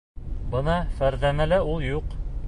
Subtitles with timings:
[0.53, 2.17] Бына Фәрзәнәлә ул юҡ.